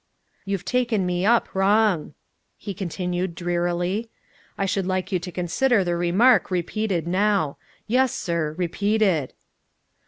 [0.45, 2.15] "You've taken me up wrong,"
[2.57, 4.09] he continued drearily.
[4.57, 7.59] "I should like you to consider the remark repeated now.
[7.85, 9.33] Yes, sir, repeated."